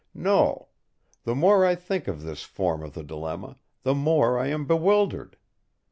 [0.15, 0.69] No!
[1.25, 5.37] the more I think of this form of the dilemma, the more I am bewildered!